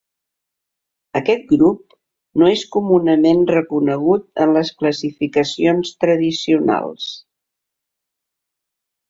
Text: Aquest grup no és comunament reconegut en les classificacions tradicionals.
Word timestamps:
Aquest 1.19 1.43
grup 1.51 1.93
no 2.41 2.47
és 2.53 2.63
comunament 2.75 3.43
reconegut 3.51 4.43
en 4.47 4.55
les 4.57 4.73
classificacions 4.81 5.93
tradicionals. 6.07 7.13